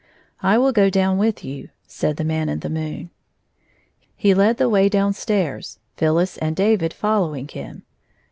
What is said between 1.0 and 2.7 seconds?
with you," said the Man in